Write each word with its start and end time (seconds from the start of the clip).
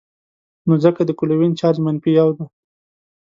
نو 0.67 0.73
ځکه 0.83 1.01
د 1.05 1.11
کلوین 1.19 1.51
چارج 1.59 1.77
منفي 1.85 2.11
یو 2.19 2.29
دی. 2.37 2.45